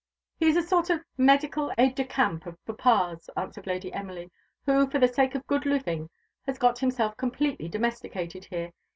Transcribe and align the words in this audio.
"He 0.39 0.47
is 0.47 0.57
a 0.57 0.63
sort 0.63 0.89
of 0.89 1.03
medical 1.15 1.71
aid 1.77 1.93
de 1.93 2.03
camp 2.03 2.47
of 2.47 2.57
papa's," 2.65 3.29
answered 3.37 3.67
Lady 3.67 3.93
Emily; 3.93 4.31
"who, 4.65 4.89
for 4.89 4.97
the 4.97 5.07
sake 5.07 5.35
of 5.35 5.45
good 5.45 5.67
living, 5.67 6.09
has 6.47 6.57
got 6.57 6.79
himself 6.79 7.15
completely 7.17 7.67
domesticated 7.69 8.45
here. 8.45 8.71